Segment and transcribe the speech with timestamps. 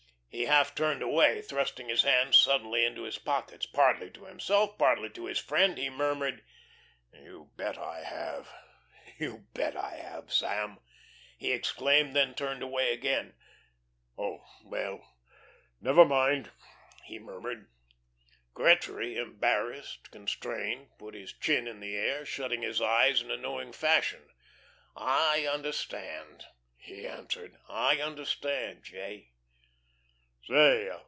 [0.33, 3.65] He half turned away, thrusting his hands suddenly into his pockets.
[3.65, 6.41] Partly to himself, partly to his friend he murmured:
[7.11, 8.49] "You bet I have,
[9.19, 10.31] you bet I have.
[10.31, 10.79] Sam,"
[11.37, 13.35] he exclaimed, then turned away again."...
[14.17, 15.05] Oh, well,
[15.81, 16.49] never mind,"
[17.03, 17.69] he murmured.
[18.55, 23.73] Gretry, embarrassed, constrained, put his chin in the air, shutting his eyes in a knowing
[23.73, 24.29] fashion.
[24.95, 26.45] "I understand,"
[26.77, 27.57] he answered.
[27.67, 29.27] "I understand, J."